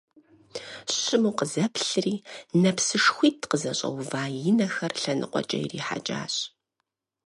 [1.01, 2.15] Щыму къызэплъри,
[2.61, 6.35] нэпсышхуитӀ къызыщӀэува и нэхэр лъэныкъуэкӀэ ирихьэкӀащ.